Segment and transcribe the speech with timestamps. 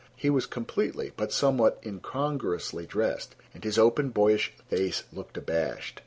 [0.15, 5.99] He was completely but somewhat incongruously dressed, and his open, boyish face looked abashed.